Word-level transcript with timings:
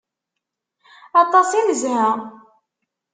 Aṭas 1.21 1.49
i 1.59 1.61
nezha. 1.61 2.09